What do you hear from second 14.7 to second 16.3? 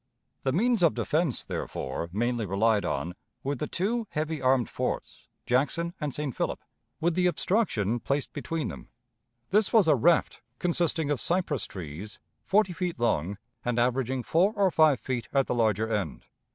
five feet at the larger end.